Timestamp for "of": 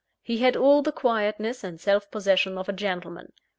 2.57-2.67